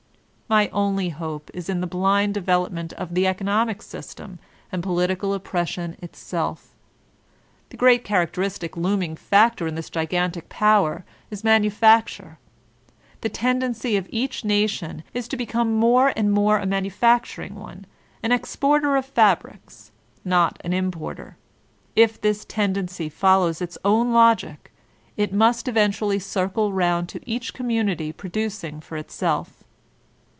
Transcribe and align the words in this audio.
My 0.51 0.67
only 0.73 1.07
hope 1.07 1.49
is 1.53 1.69
in 1.69 1.79
the 1.79 1.87
blind 1.87 2.33
development 2.33 2.91
of 2.99 3.13
the 3.15 3.25
economic 3.25 3.81
system 3.81 4.37
and 4.69 4.83
political 4.83 5.29
oppre 5.29 5.61
ss 5.63 5.77
ion 5.77 5.95
itself. 6.01 6.71
The 7.69 7.77
great 7.77 8.03
characteristic 8.03 8.75
looming 8.75 9.15
factor 9.15 9.65
in 9.65 9.75
this 9.75 9.89
gigantic 9.89 10.49
power 10.49 11.05
is 11.29 11.45
Manufacture. 11.45 12.37
The 13.21 13.29
tendency 13.29 13.95
of 13.95 14.07
each 14.09 14.43
nation 14.43 15.03
is 15.13 15.29
to 15.29 15.37
become 15.37 15.71
more 15.73 16.11
and 16.17 16.33
more 16.33 16.59
a 16.59 16.65
manufacturirijE; 16.65 17.51
one, 17.51 17.85
an 18.21 18.33
exporter 18.33 18.97
of 18.97 19.05
fabrics, 19.05 19.91
not 20.25 20.59
an 20.65 20.73
importer. 20.73 21.37
If 21.95 22.19
this 22.19 22.43
ten 22.43 22.73
dency 22.73 23.09
follows 23.09 23.61
its 23.61 23.77
own 23.85 24.11
logic, 24.11 24.69
is 25.15 25.31
must 25.31 25.69
eventually 25.69 26.19
circle 26.19 26.73
round 26.73 27.07
to 27.07 27.21
each 27.25 27.53
community 27.53 28.11
producing 28.11 28.81
for 28.81 28.97
itself. 28.97 29.63